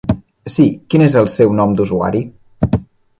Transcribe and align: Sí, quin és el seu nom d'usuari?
Sí, 0.53 0.63
quin 0.93 1.03
és 1.07 1.17
el 1.21 1.29
seu 1.33 1.53
nom 1.59 1.75
d'usuari? 1.81 2.23